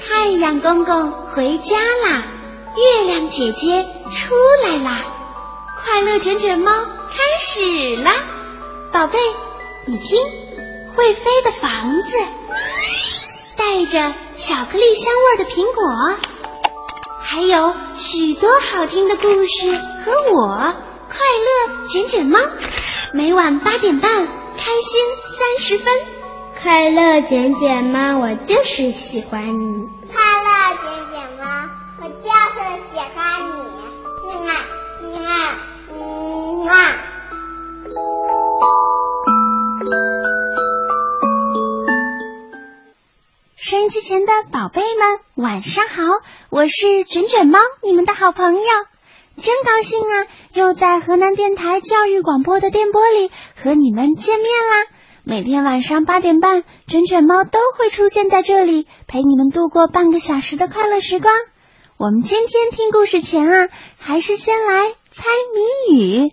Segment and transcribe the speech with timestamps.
[0.00, 2.24] 太阳公公回家啦，
[2.76, 4.34] 月亮姐姐出
[4.64, 5.04] 来啦，
[5.84, 8.12] 快乐卷卷猫开始啦！
[8.92, 9.18] 宝贝，
[9.86, 10.18] 你听，
[10.96, 12.10] 会飞的房子，
[13.56, 16.18] 带着巧克力香味的苹果，
[17.22, 19.70] 还有许多好听的故事
[20.04, 20.74] 和我，
[21.08, 22.40] 快乐卷卷猫，
[23.12, 24.10] 每晚八点半，
[24.56, 25.00] 开心
[25.38, 26.17] 三十分。
[26.60, 29.88] 快乐点点猫，我就是喜欢你。
[30.10, 31.44] 快乐点点猫，
[32.00, 32.58] 我就是
[32.90, 33.16] 喜欢
[33.48, 33.52] 你。
[34.48, 34.50] 啊
[35.24, 35.30] 啊
[35.92, 36.70] 嗯啊！
[43.56, 46.02] 收音机前的宝贝们，晚上好！
[46.50, 48.60] 我是卷卷猫，你们的好朋友。
[49.40, 53.30] 真高兴啊，又在河南电台教育广播的电波里
[53.62, 54.86] 和你们见面啦！
[55.28, 61.30] 每天晚上八点半，卷卷猫都会出现在这里，陪你们度过半个小时的快乐时光。
[61.98, 65.24] 我们今天听故事前啊，还是先来猜
[65.90, 66.32] 谜语。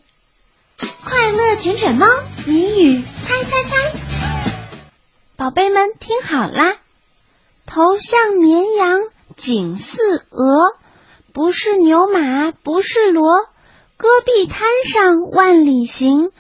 [1.04, 2.08] 快乐卷卷猫
[2.48, 4.88] 谜语猜猜猜，
[5.36, 6.78] 宝贝们听好啦！
[7.66, 9.02] 头像绵羊，
[9.36, 10.78] 颈似鹅，
[11.34, 13.46] 不是牛马，不是骡，
[13.98, 16.32] 戈壁滩上万里行。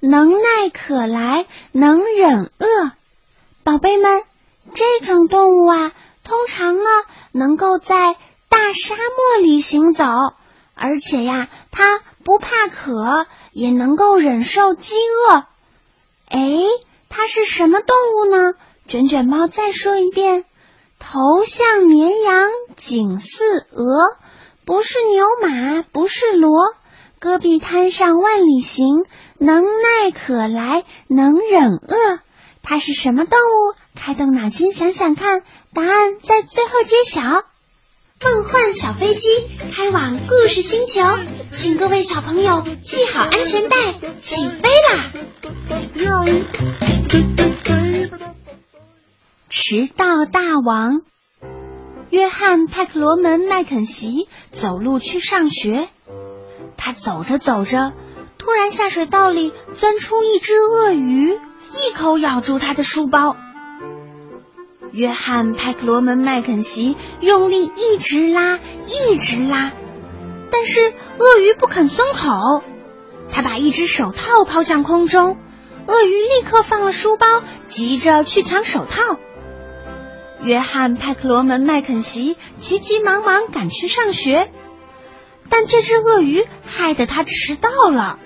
[0.00, 2.92] 能耐可来，能忍饿。
[3.62, 4.22] 宝贝们，
[4.74, 5.92] 这种动物啊，
[6.24, 6.84] 通常呢
[7.32, 8.16] 能够在
[8.48, 10.04] 大沙漠里行走，
[10.74, 15.44] 而且呀，它不怕渴，也能够忍受饥饿。
[16.28, 16.38] 哎，
[17.08, 18.54] 它是什么动物呢？
[18.88, 20.44] 卷卷猫再说一遍：
[20.98, 24.16] 头像绵羊，颈似鹅，
[24.64, 26.74] 不是牛马，不是骡，
[27.18, 29.04] 戈壁滩上万里行。
[29.42, 32.18] 能耐可来，能忍饿，
[32.62, 33.74] 它是什么动物？
[33.94, 37.22] 开动脑筋想想看，答案在最后揭晓。
[38.22, 39.28] 梦幻小飞机
[39.72, 41.00] 开往故事星球，
[41.52, 45.10] 请各位小朋友系好安全带，起飞啦！
[49.48, 51.00] 迟到大王
[52.10, 55.88] 约翰·派克罗门·麦肯锡走路去上学，
[56.76, 57.94] 他走着走着。
[58.40, 63.36] 突然，下水道里钻出一只鳄鱼，一口咬住他的书包。
[64.92, 69.72] 约翰·派克罗门·麦肯锡用力一直拉，一直拉，
[70.50, 70.80] 但是
[71.18, 72.64] 鳄鱼不肯松口。
[73.30, 75.38] 他把一只手套抛向空中，
[75.86, 77.26] 鳄鱼立刻放了书包，
[77.66, 79.18] 急着去抢手套。
[80.42, 84.50] 约翰·派克罗门·麦肯锡急急忙忙赶去上学，
[85.50, 88.18] 但这只鳄鱼害得他迟到了。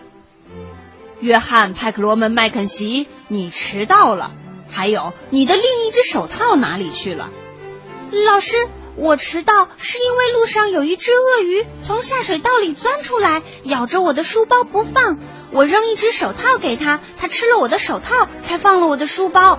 [1.25, 4.33] 约翰·派克罗门·麦肯锡，你迟到了。
[4.71, 7.31] 还有，你的另一只手套哪里去了？
[8.31, 8.69] 老师，
[8.99, 15.17] 我迟到是因为路上有一只鳄鱼从下水道里钻出来，咬着我的书包不放。
[15.51, 19.59] 我扔一只手套给他，他吃了我的手套，才放了我的书包。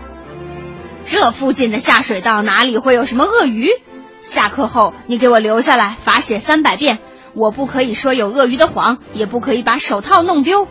[1.04, 3.72] 这附近的下水道哪里会有什么鳄鱼？
[4.20, 7.00] 下课后你给我留下来罚写三百遍。
[7.34, 10.68] 我不可以说有鳄鱼的谎，也不可以把手套弄丢。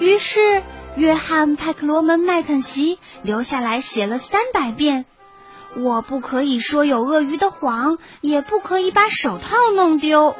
[0.00, 0.62] 于是，
[0.96, 5.04] 约翰·派克罗门·麦肯锡留下来写了三百遍
[5.76, 10.34] ：“我不可以说有鳄鱼的谎，也不可以把手套弄丢。”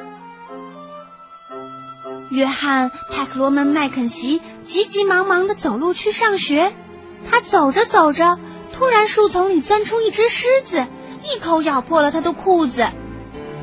[2.30, 6.72] 约翰·派克罗门·麦肯锡急急忙忙的走路去上学。
[7.30, 8.38] 他走着走着，
[8.72, 10.86] 突然树丛里钻出一只狮子，
[11.34, 12.88] 一口咬破了他的裤子。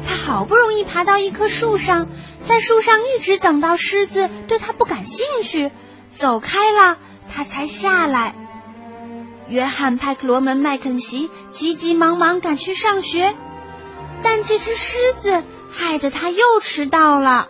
[0.07, 2.07] 他好不容易爬到一棵树上，
[2.47, 5.72] 在树上一直等到狮子对他不感兴趣。
[6.09, 6.97] 走开了，
[7.31, 8.34] 他才下来。
[9.50, 13.35] 约翰·派克罗门·麦肯锡急急忙忙赶去上学，
[14.23, 17.50] 但这只狮子害得他又迟到了。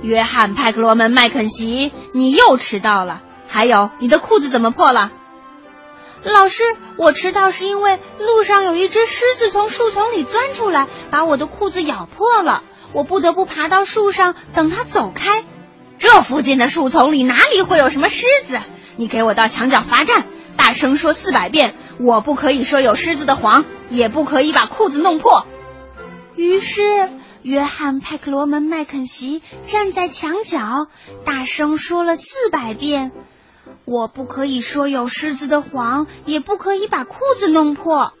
[0.00, 3.22] 约翰·派克罗门·麦肯锡，你又迟到了。
[3.46, 5.12] 还有，你的裤子怎么破了？
[6.24, 6.62] 老师，
[6.98, 12.62] 我迟到是因为路上有一只狮子从树丛里钻出来，把我的裤子咬破了。
[12.92, 15.44] 我不得不爬到树上等它走开。
[15.98, 18.60] 这附近的树丛里哪里会有什么狮子？
[18.96, 20.26] 你给我到墙角罚站，
[20.56, 25.46] 大声说四百遍，我不可以说有狮子的谎，也不可以把裤子弄破。
[26.36, 27.10] 于是，
[27.42, 30.86] 约翰·派克罗门·麦肯锡站在墙角，
[31.24, 33.12] 大声说了四百遍
[33.84, 38.12] ：“我不可以说有狮子的谎，也不可以把裤子弄破。”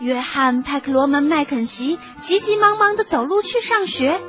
[0.00, 4.20] 约翰·派克罗门·麦肯锡急急忙忙的走路去上学，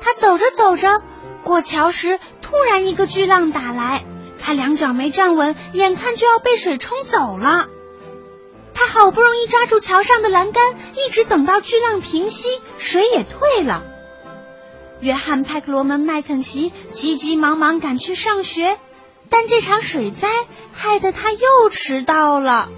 [0.00, 1.02] 他走着走着。
[1.44, 4.04] 过桥时，突然一个巨浪打来，
[4.40, 7.68] 他两脚没站稳，眼看就要被水冲走了。
[8.74, 10.62] 他好不容易抓住桥上的栏杆，
[10.94, 12.48] 一直等到巨浪平息，
[12.78, 13.82] 水也退了。
[15.00, 18.78] 约翰·派克罗门·麦肯锡急急忙忙赶去上学，
[19.30, 20.28] 但这场水灾
[20.72, 22.68] 害得他又迟到了。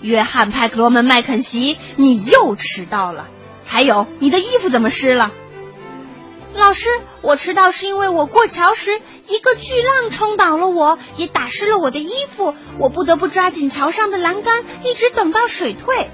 [0.00, 3.28] 约翰·派克罗门·麦肯锡，你又迟到了。
[3.66, 5.30] 还有，你的衣服怎么湿了？
[6.54, 6.88] 老师，
[7.22, 16.10] 我迟到是因为我过桥时一个巨浪冲倒了我，也打湿了我的衣服，我不得不抓紧桥上的栏杆，一直等到水退。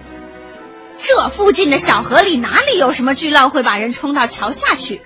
[0.99, 5.01] 这附近的小河里哪里有什么巨浪会把人冲到桥下去？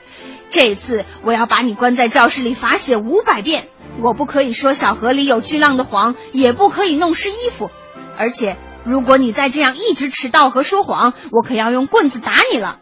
[0.50, 3.68] 这次我要把你关在教室里罚写五百遍。
[4.02, 7.70] 我不可以说小河里有巨浪的谎，也不可以弄湿衣服。
[8.18, 12.78] 而且，如果你再这样一直迟到和说谎，我可要用棍子打你了。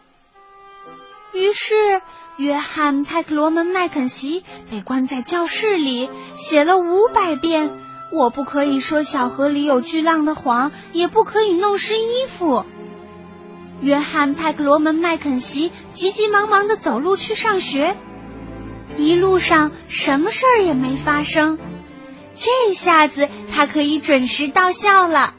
[1.33, 2.01] 于是。
[2.37, 7.77] 约翰·派克罗门·麦肯锡被关在教室里，写了五百遍
[8.15, 12.63] ：“我不可以说小河里有巨浪的谎，也不可以弄湿衣服。”
[13.81, 17.95] 约翰·派克罗门·麦肯锡急急忙忙的走路去上学，
[18.97, 21.57] 一路上什么事儿也没发生。
[22.35, 25.33] 这下子他可以准时到校了。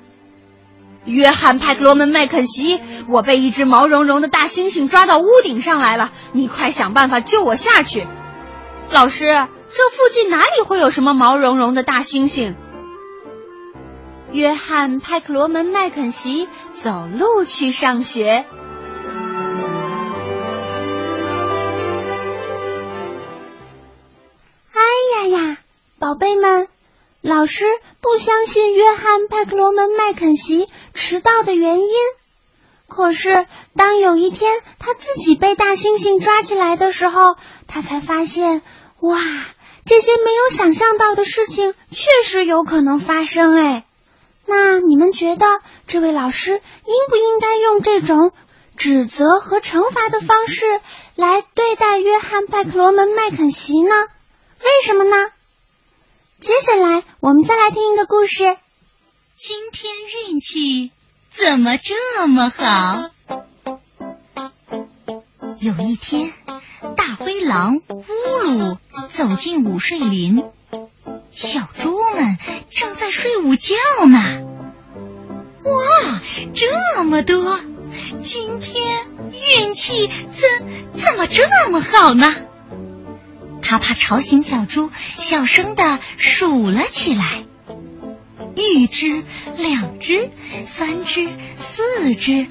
[1.05, 8.07] 约翰·派克罗门·麦肯锡，我被一只毛茸茸的大猩猩抓到屋顶上来了，你快想办法救我下去。
[8.91, 12.55] 老师，这附近哪里会有什么毛茸茸的大猩猩？
[14.33, 16.49] 约翰·派克罗门·麦肯锡
[16.81, 18.45] 走路去上学。
[24.73, 24.81] 哎
[25.17, 25.59] 呀呀，
[25.99, 26.69] 宝贝们！
[27.23, 27.65] 老师
[28.01, 31.89] 不相信约翰·派克罗门·麦肯锡迟到的原因。
[32.89, 33.47] 可是，
[33.77, 37.37] 当有一天他自己被大猩猩抓起来的时候，
[37.67, 38.63] 他才发现，
[39.01, 39.19] 哇，
[39.85, 43.55] 这些没有想象到的事情确实有可能发生。
[43.55, 43.85] 哎，
[44.51, 45.47] 那你们觉得
[45.87, 48.33] 这位老师应不应该用这种
[48.77, 50.65] 指责和惩罚的方式
[51.15, 53.95] 来对待约翰·拜克罗门·麦肯锡呢？
[54.59, 55.17] 为什么呢？
[56.41, 58.57] 接下来，我们再来听一个故事。
[59.37, 59.93] 今天
[60.29, 60.91] 运气
[61.31, 63.11] 怎么这么好？
[65.61, 66.33] 有一天，
[66.97, 68.03] 大灰狼乌
[68.49, 68.79] 鲁
[69.11, 70.43] 走进午睡林，
[71.31, 72.39] 小猪们
[72.71, 73.75] 正在睡午觉
[74.09, 74.43] 呢。
[75.65, 76.21] 哇，
[76.55, 77.59] 这么多！
[78.23, 82.35] 今天运气怎怎么这么好呢？
[83.63, 87.45] 他怕吵醒小猪，小声的数了起来：
[88.57, 89.23] 一只，
[89.57, 90.31] 两只，
[90.67, 91.29] 三只，
[91.61, 92.49] 四只，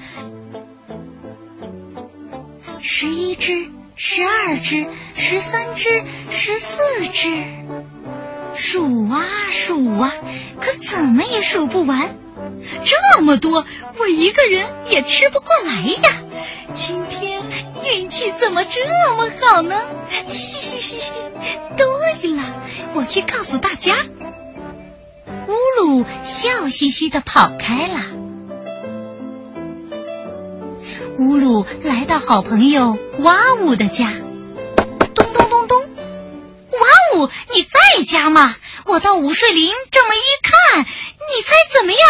[2.80, 6.78] 十一只，十二只，十三只，十四
[7.12, 7.59] 只。
[8.60, 10.12] 数啊数啊，
[10.60, 12.14] 可怎么也数不完。
[12.84, 13.64] 这么多，
[13.98, 16.22] 我一个人也吃不过来呀！
[16.74, 17.42] 今天
[17.84, 18.80] 运气怎么这
[19.16, 19.80] 么好呢？
[20.28, 21.12] 嘻嘻嘻嘻！
[21.76, 22.42] 对了，
[22.94, 23.94] 我去告诉大家。
[25.48, 27.94] 乌鲁笑嘻嘻的跑开了。
[31.18, 34.12] 乌鲁来到好朋友哇呜的家，
[37.52, 38.54] 你在家吗？
[38.86, 42.00] 我到午睡林这么一看，你猜怎么样？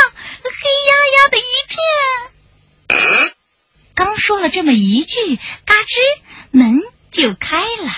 [0.42, 0.92] 黑压
[1.22, 3.32] 压的一片。
[3.94, 6.00] 刚说了这么一句，嘎吱，
[6.50, 6.80] 门
[7.10, 7.90] 就开了。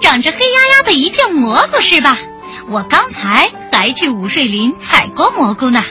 [0.00, 2.18] 长着黑压压的一片蘑菇是吧？
[2.68, 5.84] 我刚才还去午睡林采过蘑菇呢。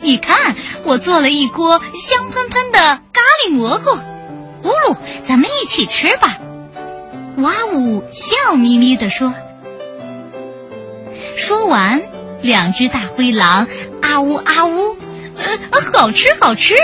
[0.00, 3.90] 你看，我做了一锅香喷喷的咖喱蘑菇。
[4.68, 6.38] 乌鲁，咱们一起吃吧。
[7.38, 9.32] 哇呜，笑眯眯的说。
[11.36, 12.02] 说完，
[12.42, 13.68] 两只大灰狼
[14.02, 14.96] 啊呜啊呜。
[15.36, 16.74] 呃，好吃好吃，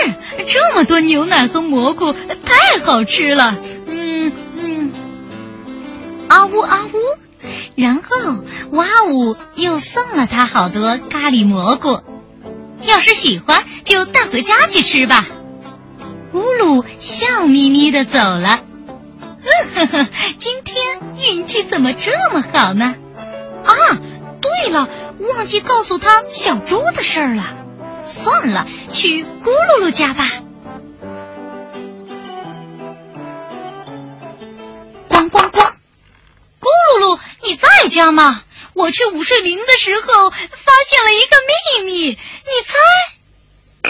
[0.47, 3.57] 这么多牛奶和蘑菇，太好吃了。
[3.89, 4.93] 嗯嗯，
[6.29, 6.99] 啊呜啊呜，
[7.75, 8.17] 然后
[8.71, 12.01] 哇呜又送了他好多咖喱蘑菇。
[12.83, 15.27] 要是喜欢，就带回家去吃吧。
[16.33, 18.61] 乌鲁笑眯眯的走了。
[19.45, 20.09] 呵呵，
[20.39, 22.95] 今天运气怎么这么好呢？
[23.65, 23.73] 啊，
[24.41, 24.89] 对了，
[25.21, 27.43] 忘记告诉他小猪的事儿了。
[28.07, 30.31] 算了，去咕噜噜家吧。
[35.09, 35.73] 咣咣咣！
[36.61, 38.43] 咕噜噜，你在家吗？
[38.75, 42.17] 我去午睡林的时候发现了一个秘密，你
[42.65, 43.89] 猜？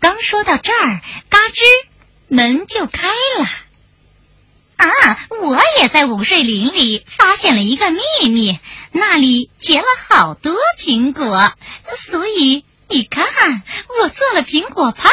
[0.00, 1.62] 刚说到这儿，嘎吱，
[2.28, 3.46] 门就开了。
[4.78, 4.86] 啊，
[5.42, 8.58] 我也在午睡林里发现了一个秘密，
[8.92, 11.52] 那里结了好多苹果，
[11.96, 13.26] 所以你看，
[14.00, 15.10] 我做了苹果派。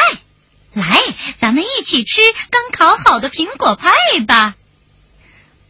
[0.72, 1.02] 来，
[1.40, 2.20] 咱们一起吃
[2.50, 3.90] 刚烤好的苹果派
[4.28, 4.54] 吧。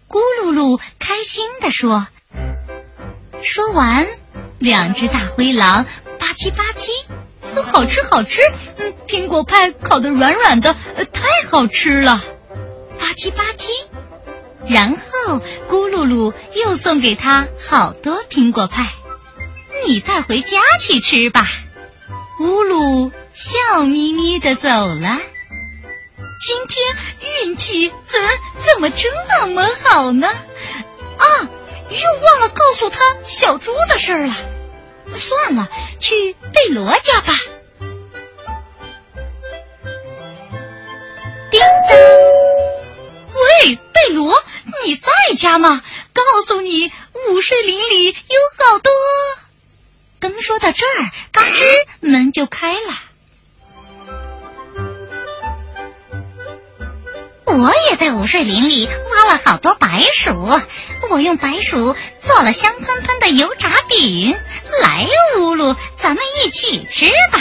[0.09, 2.07] 咕噜噜开心地说。
[3.43, 4.07] 说完，
[4.59, 8.41] 两只大灰狼吧唧吧唧，好吃好吃，
[8.76, 12.23] 嗯，苹果派烤的软软的，呃太好吃了，
[13.07, 13.71] 吧唧吧唧。
[14.69, 15.39] 然后
[15.71, 18.83] 咕噜噜又送给他好多苹果派，
[19.87, 21.47] 你带回家去吃吧。
[22.41, 25.19] 乌鲁笑眯眯的走了。
[26.41, 27.97] 今天运气怎
[28.59, 30.27] 怎么这么好呢？
[30.27, 31.25] 啊！
[31.89, 34.35] 又忘了告诉他小猪的事了。
[35.09, 35.69] 算了，
[36.01, 37.33] 去贝罗家吧。
[41.49, 41.99] 叮当，
[43.61, 44.35] 贝，贝罗，
[44.85, 45.83] 你在家吗？
[46.13, 46.93] 告诉你，
[47.31, 48.15] 午睡林里有
[48.59, 48.93] 好多。
[50.21, 51.65] 刚说到这儿，嘎吱，
[52.01, 52.79] 门就开了。
[57.47, 60.33] 我也在午睡林里挖了好多白薯，
[61.11, 64.37] 我用白薯做了香喷喷的油炸饼。
[64.83, 65.09] 来呀，
[65.41, 67.41] 乌鲁，咱们一起吃吧。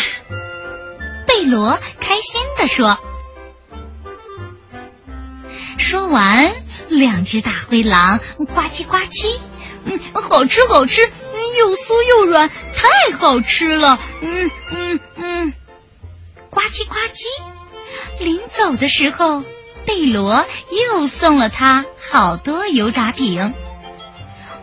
[1.27, 2.97] 贝罗开心地说。
[5.77, 6.53] 说完，
[6.89, 9.39] 两只大灰狼呱唧呱唧，
[9.85, 11.01] 嗯，好吃好吃，
[11.59, 13.99] 又酥又软，太好吃了。
[14.21, 15.53] 嗯嗯嗯，
[16.49, 17.25] 呱唧呱唧。
[18.19, 19.43] 临走的时候。
[19.87, 20.47] 贝罗
[20.89, 23.53] 又送了他好多油炸饼，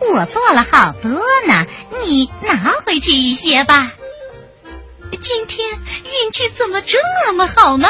[0.01, 1.11] 我做了好多
[1.47, 1.65] 呢，
[2.03, 3.93] 你拿回去一些吧。
[5.21, 7.87] 今天运气怎么这么好呢？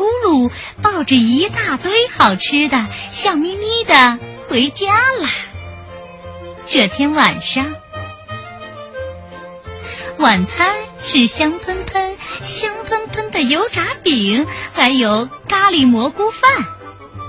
[0.00, 5.28] 咕噜抱着一大堆好吃的，笑眯眯的回家了。
[6.66, 7.74] 这天晚上，
[10.18, 12.16] 晚餐是香喷喷。
[12.40, 16.50] 香喷喷的油炸饼，还有咖喱蘑菇饭，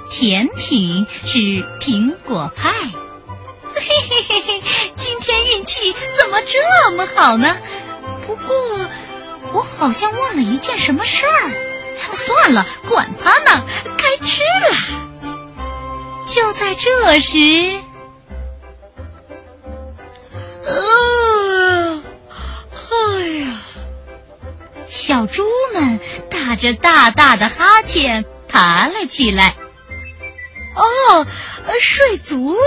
[0.09, 1.39] 甜品是
[1.81, 2.71] 苹果派。
[2.71, 4.63] 嘿嘿嘿嘿，
[4.95, 7.57] 今天运气怎么这么好呢？
[8.25, 8.55] 不过
[9.51, 11.70] 我好像忘了一件什么事儿。
[12.13, 13.65] 算了，管他呢，
[13.97, 14.75] 该吃了。
[16.27, 17.37] 就在这时，
[20.65, 22.03] 呃，
[22.91, 23.59] 哎呀！
[24.87, 25.99] 小猪们
[26.29, 29.55] 打着大大的哈欠爬了起来。
[30.75, 31.25] 哦，
[31.81, 32.59] 睡足了，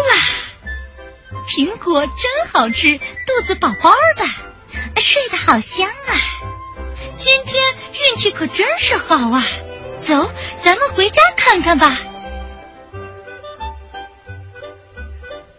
[1.46, 2.14] 苹果真
[2.52, 6.12] 好吃，肚子饱饱的，睡得好香啊！
[7.16, 9.42] 今天运气可真是好啊！
[10.02, 10.30] 走，
[10.62, 11.96] 咱们回家看看吧。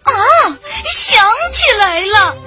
[0.04, 0.12] 啊，
[0.86, 2.38] 想起来了。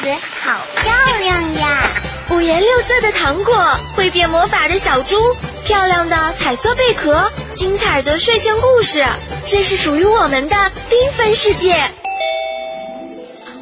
[0.00, 0.08] 子
[0.42, 1.90] 好漂亮呀！
[2.30, 3.54] 五颜六色的糖果，
[3.94, 5.16] 会变魔法的小猪，
[5.64, 9.04] 漂亮的彩色贝壳，精彩的睡前故事，
[9.46, 11.74] 这是属于我们的缤纷世界。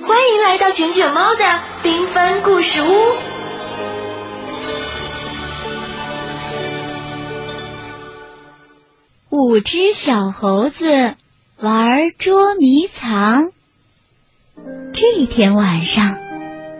[0.06, 1.44] 欢迎来到卷卷猫的
[1.82, 3.16] 缤纷故事屋。
[9.30, 11.16] 五只小猴子
[11.60, 13.50] 玩捉迷藏。
[14.92, 16.18] 这一天晚上，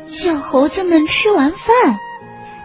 [0.09, 1.99] 小猴子们吃完饭，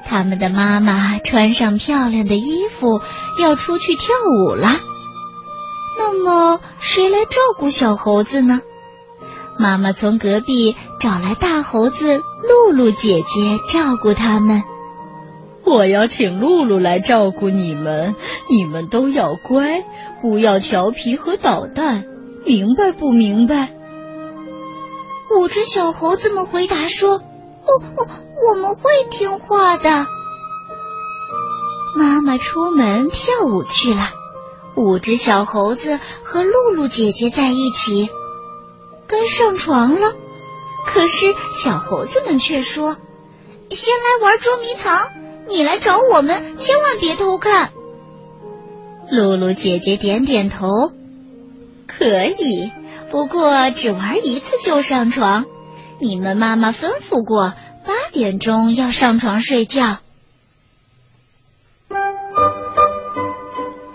[0.06, 3.02] 他们的妈妈穿上漂亮的衣服，
[3.38, 4.08] 要出去跳
[4.48, 4.80] 舞了。
[5.98, 8.62] 那么，谁来照顾小猴子呢？
[9.60, 14.64] 妈妈从隔壁找来大猴子露露姐姐照顾他们。
[15.66, 18.16] 我要请露露来照顾你们，
[18.50, 19.84] 你们都要乖，
[20.22, 22.06] 不要调皮和捣蛋，
[22.46, 23.70] 明白不明白？
[25.36, 27.22] 五只小猴子们回答说
[27.66, 28.08] ：“哦哦，
[28.50, 30.06] 我们会听话的。”
[31.96, 34.10] 妈妈出门跳舞去了，
[34.76, 38.10] 五只小猴子和露露姐姐在一起，
[39.08, 40.14] 该上床了。
[40.86, 42.98] 可是小猴子们却说
[43.70, 45.10] ：“先来玩捉迷藏。”
[45.46, 47.74] 你来找我们，千万别偷看。
[49.12, 50.68] 露露姐姐点点头，
[51.86, 52.72] 可以，
[53.12, 55.44] 不过只玩一次就上床。
[56.00, 57.54] 你们妈妈吩咐过，
[57.86, 59.98] 八点钟要上床睡觉。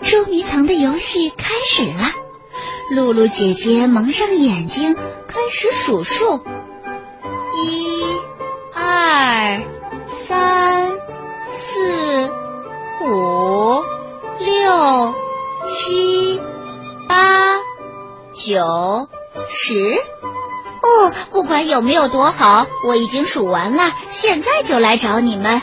[0.01, 2.11] 捉迷藏的游戏开始了，
[2.95, 4.95] 露露姐姐蒙上眼睛，
[5.27, 6.43] 开始数数：
[7.55, 8.19] 一、
[8.73, 9.61] 二、
[10.27, 10.99] 三。
[11.71, 12.29] 四、
[13.05, 13.83] 五、
[14.39, 15.13] 六、
[15.65, 16.41] 七、
[17.07, 17.57] 八、
[18.33, 19.07] 九、
[19.47, 19.79] 十。
[20.81, 23.83] 哦，不管有没有多好，我已经数完了。
[24.09, 25.61] 现在就来找你们。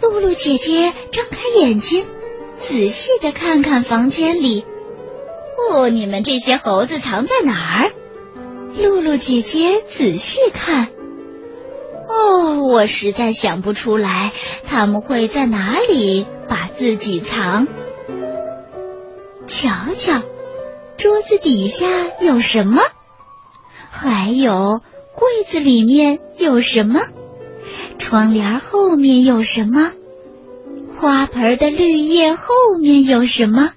[0.00, 2.06] 露露姐姐睁开眼睛，
[2.60, 4.64] 仔细的看看房间里。
[5.72, 7.92] 哦，你们这些猴子藏在哪儿？
[8.76, 10.88] 露露姐姐仔细看。
[12.06, 14.32] 哦，我实在想不出来
[14.66, 17.66] 他们会在哪里把自己藏。
[19.46, 20.20] 瞧瞧，
[20.98, 21.86] 桌子底下
[22.20, 22.82] 有什么？
[23.96, 24.82] 还有
[25.14, 27.00] 柜子里面有什么？
[27.96, 29.92] 窗帘后面有什么？
[30.98, 32.44] 花盆的绿叶后
[32.80, 33.70] 面有什么？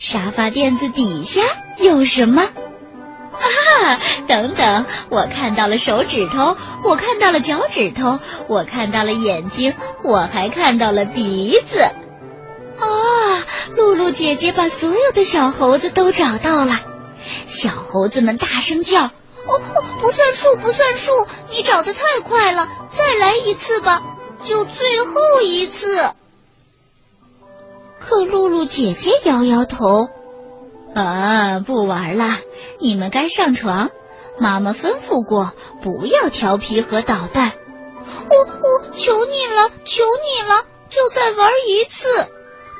[0.00, 1.42] 沙发垫子底下
[1.78, 2.42] 有什么？
[2.42, 4.00] 啊！
[4.26, 11.78] 等等，我看到了手指头，我看到了脚趾头，我看到了眼睛，我还看到了鼻子。
[11.78, 12.84] 啊！
[13.76, 16.80] 露露姐姐把所有的小猴子都找到了，
[17.46, 19.10] 小猴子们大声叫
[19.46, 21.26] ：“哦哦，不算数，不算数！
[21.50, 24.02] 你找的太快了，再来一次吧，
[24.44, 26.10] 就最后一次。”
[27.98, 30.08] 可露露姐姐摇摇头
[30.94, 32.38] ：“啊，不玩了。”
[32.80, 33.90] 你们该上床，
[34.38, 35.52] 妈妈吩咐过，
[35.82, 37.52] 不要调皮和捣蛋。
[38.28, 42.26] 我我求你了，求你了，就再玩一次，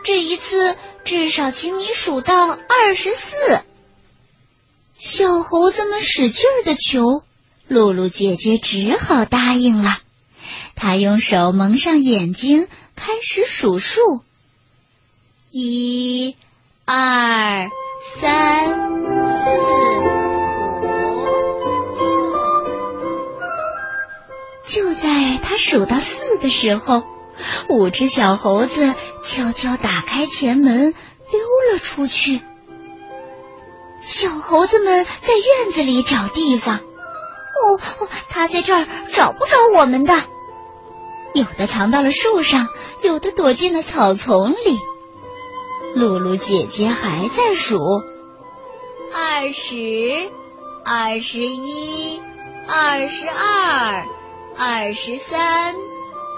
[0.02, 3.60] 这一次至少请你数到二十四。
[5.04, 7.24] 小猴子们使劲的求，
[7.66, 9.98] 露露姐姐只好答应了。
[10.76, 14.00] 她用手蒙上眼睛，开始数数：
[15.50, 16.36] 一、
[16.84, 17.68] 二、
[18.20, 18.68] 三、
[19.24, 19.50] 四。
[23.40, 23.42] 五
[24.68, 27.02] 就在他数到四的时候，
[27.68, 30.94] 五只小猴子悄悄打开前门，
[31.32, 32.40] 溜了出去。
[34.02, 36.76] 小猴子们在院子里找地方。
[36.76, 40.14] 哦，哦他在这儿找不着我们的。
[41.34, 42.68] 有的藏到了树上，
[43.02, 44.78] 有的躲进了草丛里。
[45.94, 47.78] 露露姐姐还在数：
[49.12, 49.76] 二十，
[50.84, 52.20] 二十一，
[52.66, 54.06] 二十二。
[54.54, 55.74] 二十三，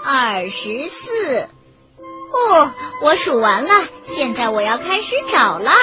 [0.05, 1.41] 二十四。
[1.41, 3.71] 哦，我数完了，
[4.03, 5.73] 现在我要开始找啦。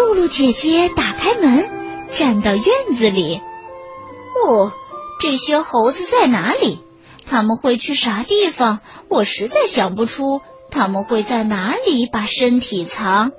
[0.00, 1.68] 露露姐姐打开门，
[2.10, 2.64] 站到院
[2.96, 3.36] 子里。
[3.36, 4.72] 哦，
[5.20, 6.78] 这些猴子在哪里？
[7.26, 8.80] 他们会去啥地方？
[9.08, 13.32] 我实在想不出他们会在哪里把身体藏。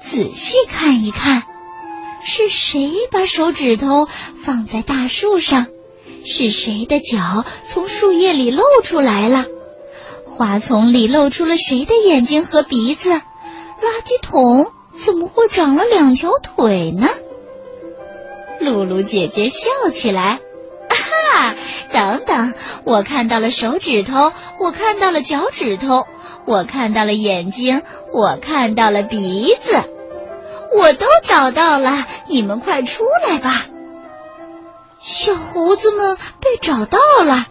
[0.00, 1.44] 仔细看一看。
[2.22, 4.06] 是谁把手指头
[4.44, 5.68] 放在大树上？
[6.26, 9.46] 是谁的脚从树叶里露出来了？
[10.26, 13.08] 花丛里露出了谁的眼睛和鼻子？
[13.08, 17.08] 垃圾桶怎么会长了两条腿呢？
[18.60, 20.22] 露露姐姐笑起来，
[20.88, 20.94] 啊
[21.32, 21.54] 哈！
[21.92, 26.06] 等等，我看到了手指头，我看到了脚趾头，
[26.46, 29.70] 我看到了眼睛，我看到了鼻子，
[30.76, 32.06] 我都找到了。
[32.28, 33.64] 你们快出来吧！
[34.98, 37.46] 小猴子们被找到了，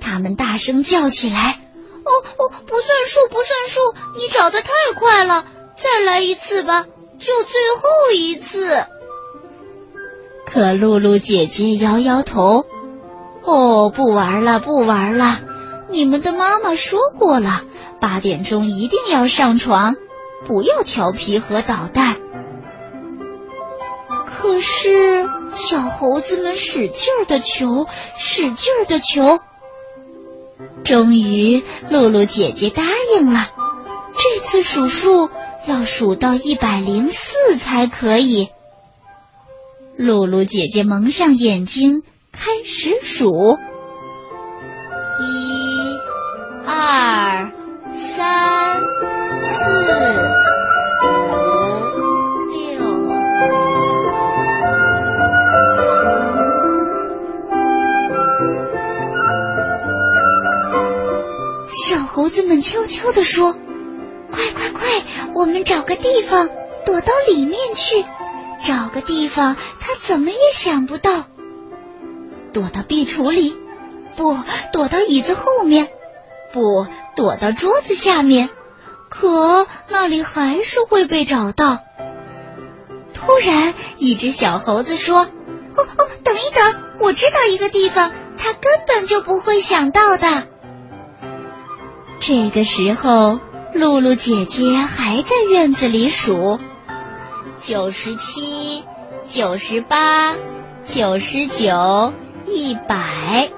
[0.00, 1.60] 他们大声叫起来
[2.04, 3.80] ：“哦哦，不算数，不算数！
[4.18, 5.44] 你找的太快了，
[5.80, 6.84] 再来一次吧，
[7.18, 8.84] 就最后一次。”
[10.44, 12.66] 可露露姐姐摇摇头
[13.42, 15.40] ：“哦，不玩了，不玩了！
[15.88, 17.62] 你们的妈妈说过了，
[18.00, 19.96] 八点钟一定要上床，
[20.46, 22.16] 不要调皮和捣蛋。”
[24.26, 27.86] 可是小猴子们使劲的求，
[28.18, 29.38] 使劲的求，
[30.84, 32.82] 终于露露姐姐答
[33.14, 33.48] 应了。
[34.12, 35.30] 这次数数
[35.66, 38.48] 要数到一百零四才可以。
[39.96, 43.58] 露露姐姐蒙上眼睛，开始数：
[45.20, 45.24] 一、
[46.66, 47.52] 二、
[47.92, 48.80] 三、
[49.40, 49.54] 四、
[51.04, 51.06] 五、
[52.50, 52.80] 六。
[61.68, 63.54] 小猴子们悄悄地说：“，
[65.40, 66.50] 我们找个地方
[66.84, 68.04] 躲到里面去。”
[68.62, 71.24] 找个地方，他怎么也想不到。
[72.52, 73.56] 躲到壁橱里，
[74.16, 74.36] 不
[74.70, 75.88] 躲到椅子后面，
[76.52, 78.50] 不躲到桌子下面，
[79.08, 81.78] 可那里还是会被找到。
[83.14, 85.20] 突然，一只小猴子说
[85.74, 90.48] ：“哦哦，等一等，我知道一个地方，他根本就不会想到的。”
[92.20, 93.40] 这个时候，
[93.74, 96.58] 露露姐姐还在院子里数。
[97.60, 98.84] 九十七，
[99.26, 100.34] 九十八，
[100.84, 102.12] 九十九，
[102.46, 103.50] 一百，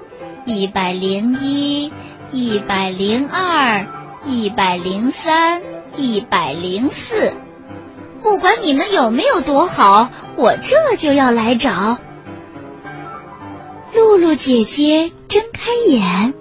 [0.44, 1.92] 一百零一，
[2.31, 3.87] 一百零二，
[4.27, 5.62] 一百零三，
[5.96, 7.33] 一百零四。
[8.22, 11.98] 不管你们有没有躲好，我这就要来找。
[13.94, 16.35] 露露姐姐睁开眼，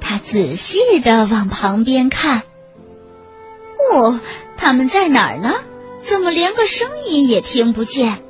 [0.00, 2.42] 她仔细的往旁边看。
[3.92, 4.20] 哦，
[4.56, 5.54] 他们在哪儿呢？
[6.02, 8.22] 怎么连个声音也听不见？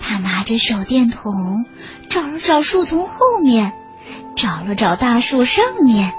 [0.00, 1.64] 他拿着手电筒
[2.10, 3.72] 找了找树丛后面，
[4.36, 6.12] 找了找大树上面。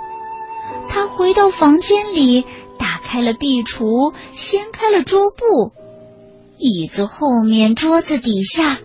[0.87, 2.45] 他回到房间里，
[2.79, 5.73] 打开了壁橱，掀开了桌布，
[6.57, 8.79] 椅子后面、桌子底下，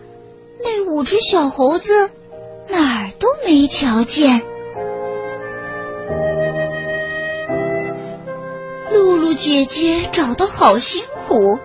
[0.63, 2.11] 那五只小猴子
[2.69, 4.43] 哪儿都没瞧见。
[9.41, 11.57] 姐姐找的好辛苦，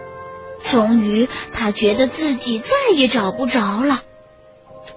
[0.64, 4.00] 终于她觉得自己再也找不着了。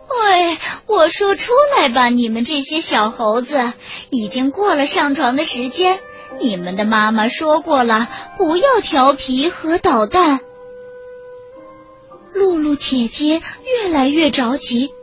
[0.08, 3.74] 喂，我说出来吧，你们这些小猴子，
[4.10, 6.00] 已经过了上床的时间。
[6.40, 10.40] 你们的妈妈说过了，不要调皮和捣蛋。
[12.34, 14.94] 露露姐姐越来越着急，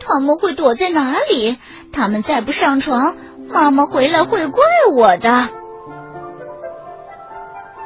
[0.00, 1.56] 他们会躲在哪里？
[1.92, 3.14] 他们再不上床，
[3.48, 5.50] 妈妈回来会怪我的。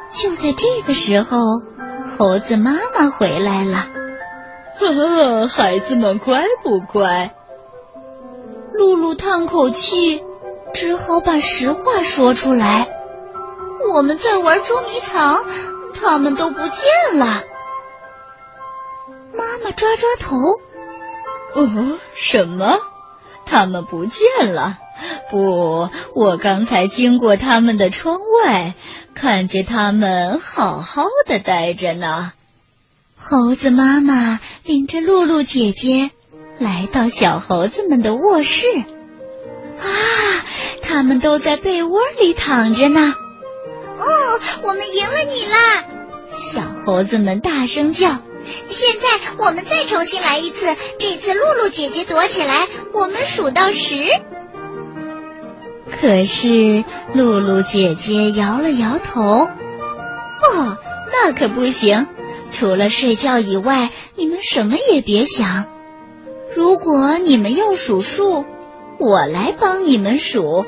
[0.09, 1.37] 就在这个时候，
[2.17, 3.85] 猴子妈妈回来了。
[4.79, 7.35] 呵呵，孩子们乖不乖？
[8.73, 10.23] 露露叹口气，
[10.73, 12.87] 只好把实话说出来。
[13.93, 15.43] 我们在玩捉迷藏，
[15.93, 17.43] 他们都不见了。
[19.33, 20.37] 妈妈抓抓头。
[21.55, 22.79] 哦，什么？
[23.45, 24.77] 他们不见了？
[25.29, 28.73] 不，我刚才经过他们的窗外。
[29.21, 32.31] 看见他们好好的待着呢。
[33.17, 36.11] 猴子妈妈领着露露姐姐
[36.57, 38.65] 来到小猴子们的卧室。
[38.77, 39.85] 啊，
[40.81, 43.13] 他们都在被窝里躺着呢。
[43.97, 44.05] 哦，
[44.63, 45.83] 我们赢了你啦！
[46.31, 48.07] 小猴子们大声叫。
[48.69, 50.65] 现在我们再重新来一次，
[50.97, 53.97] 这次露露姐姐躲起来，我们数到十。
[55.91, 60.77] 可是露露姐姐摇了摇头，哦，
[61.11, 62.07] 那可不行！
[62.51, 65.65] 除了睡觉以外，你们什么也别想。
[66.55, 68.45] 如果你们要数数，
[68.99, 70.65] 我来帮你们数。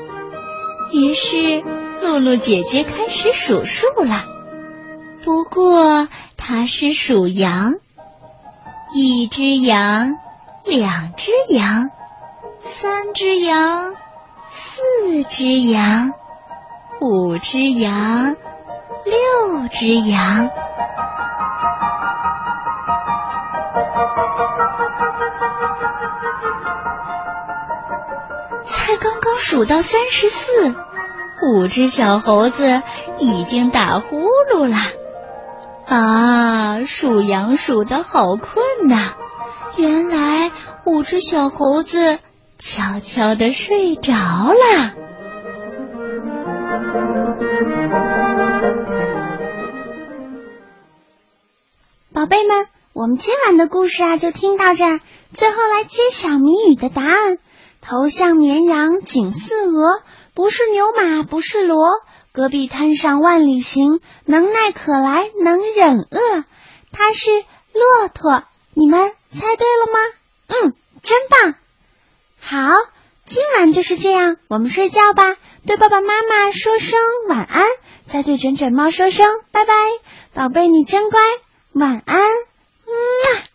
[0.92, 1.62] 于是
[2.00, 4.24] 露露姐姐开始数数了，
[5.24, 6.06] 不过
[6.36, 7.74] 她是数羊，
[8.94, 10.16] 一只羊，
[10.64, 11.90] 两只羊，
[12.60, 13.94] 三只羊。
[14.82, 16.12] 四只羊，
[17.00, 18.34] 五只羊，
[19.04, 20.50] 六只羊。
[28.64, 30.74] 才刚刚数到三十四，
[31.42, 32.82] 五只小猴子
[33.18, 34.18] 已经打呼
[34.52, 34.76] 噜了。
[35.86, 39.14] 啊，数羊数的好困呐！
[39.76, 40.50] 原来
[40.84, 42.18] 五只小猴子
[42.58, 44.94] 悄悄的睡着了。
[52.14, 55.00] 宝贝们，我们今晚的故事啊就听到这儿。
[55.32, 57.38] 最后来揭晓谜语的答案：
[57.80, 60.02] 头像绵羊，颈似鹅，
[60.34, 61.74] 不是牛马，不是骡。
[62.32, 66.44] 戈壁滩上万里行，能耐可来能忍饿。
[66.92, 67.30] 它是
[67.72, 68.44] 骆驼。
[68.74, 69.98] 你们猜对了吗？
[70.46, 71.54] 嗯，真棒。
[72.44, 72.58] 好，
[73.24, 75.36] 今晚就是这样，我们睡觉吧。
[75.64, 77.64] 对爸爸妈妈说声晚安，
[78.08, 79.72] 再对卷卷猫说声拜拜。
[80.34, 81.20] 宝贝，你真乖，
[81.72, 82.26] 晚安，么、
[82.86, 83.51] 嗯。